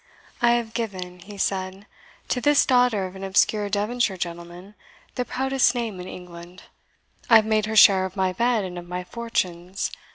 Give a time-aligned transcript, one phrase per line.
[0.41, 1.85] "I have given," he said,
[2.29, 4.73] "to this daughter of an obscure Devonshire gentleman
[5.13, 6.63] the proudest name in England.
[7.29, 9.91] I have made her sharer of my bed and of my fortunes.